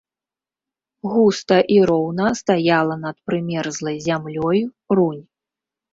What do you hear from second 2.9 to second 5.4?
над прымерзлай зямлёй рунь.